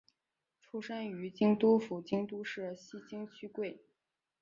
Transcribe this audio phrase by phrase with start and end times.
[0.59, 3.79] 出身于京都府京都市西京区桂。